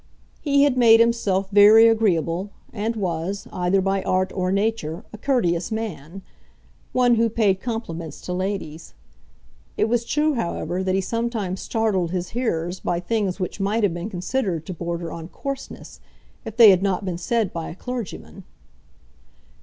He 0.41 0.63
had 0.63 0.77
made 0.77 0.99
himself 0.99 1.51
very 1.51 1.87
agreeable, 1.87 2.49
and 2.73 2.95
was, 2.95 3.47
either 3.53 3.81
by 3.81 4.01
art 4.01 4.31
or 4.33 4.51
nature, 4.51 5.03
a 5.13 5.17
courteous 5.19 5.71
man, 5.71 6.23
one 6.91 7.17
who 7.17 7.29
paid 7.29 7.61
compliments 7.61 8.19
to 8.21 8.33
ladies. 8.33 8.95
It 9.77 9.85
was 9.85 10.03
true, 10.03 10.33
however, 10.33 10.81
that 10.83 10.95
he 10.95 11.01
sometimes 11.01 11.61
startled 11.61 12.09
his 12.09 12.29
hearers 12.29 12.79
by 12.79 12.99
things 12.99 13.39
which 13.39 13.59
might 13.59 13.83
have 13.83 13.93
been 13.93 14.09
considered 14.09 14.65
to 14.65 14.73
border 14.73 15.11
on 15.11 15.27
coarseness 15.27 15.99
if 16.45 16.57
they 16.57 16.71
had 16.71 16.81
not 16.81 17.05
been 17.05 17.19
said 17.19 17.53
by 17.53 17.69
a 17.69 17.75
clergyman. 17.75 18.43